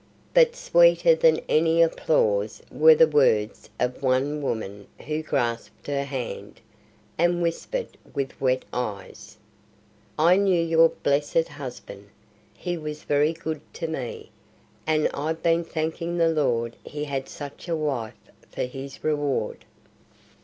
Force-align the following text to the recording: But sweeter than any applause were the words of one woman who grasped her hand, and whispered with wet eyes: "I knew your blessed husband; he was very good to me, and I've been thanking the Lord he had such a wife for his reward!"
But 0.33 0.55
sweeter 0.55 1.13
than 1.13 1.41
any 1.47 1.79
applause 1.83 2.63
were 2.71 2.95
the 2.95 3.07
words 3.07 3.69
of 3.79 4.01
one 4.01 4.41
woman 4.41 4.87
who 5.05 5.21
grasped 5.21 5.85
her 5.85 6.05
hand, 6.05 6.59
and 7.19 7.39
whispered 7.39 7.95
with 8.15 8.41
wet 8.41 8.65
eyes: 8.73 9.37
"I 10.17 10.37
knew 10.37 10.59
your 10.59 10.89
blessed 10.89 11.49
husband; 11.49 12.09
he 12.55 12.79
was 12.79 13.03
very 13.03 13.33
good 13.33 13.61
to 13.75 13.87
me, 13.87 14.31
and 14.87 15.07
I've 15.13 15.43
been 15.43 15.63
thanking 15.63 16.17
the 16.17 16.29
Lord 16.29 16.77
he 16.83 17.03
had 17.03 17.29
such 17.29 17.67
a 17.69 17.75
wife 17.75 18.17
for 18.51 18.63
his 18.63 19.03
reward!" 19.03 19.65